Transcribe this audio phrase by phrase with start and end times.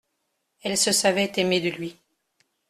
[0.63, 1.95] Elle se savait aimée de lui.